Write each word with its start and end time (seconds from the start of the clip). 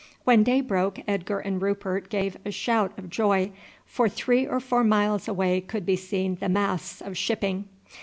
When 0.23 0.41
day 0.43 0.61
broke 0.61 0.97
Edgar 1.07 1.37
and 1.41 1.61
Rupert 1.61 2.09
gave 2.09 2.35
a 2.43 2.49
shout 2.49 2.91
of 2.97 3.11
joy, 3.11 3.51
for 3.85 4.09
three 4.09 4.47
or 4.47 4.59
four 4.59 4.83
miles 4.83 5.27
away 5.27 5.61
could 5.61 5.85
be 5.85 5.95
seen 5.95 6.37
the 6.41 6.49
masts 6.49 7.01
of 7.01 7.15
shipping. 7.15 7.65